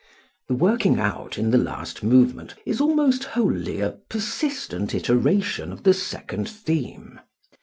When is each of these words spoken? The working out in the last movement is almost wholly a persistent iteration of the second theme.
The 0.47 0.55
working 0.55 0.99
out 0.99 1.37
in 1.37 1.51
the 1.51 1.59
last 1.59 2.01
movement 2.01 2.55
is 2.65 2.81
almost 2.81 3.23
wholly 3.23 3.81
a 3.81 3.91
persistent 4.09 4.95
iteration 4.95 5.71
of 5.71 5.83
the 5.83 5.93
second 5.93 6.49
theme. 6.49 7.19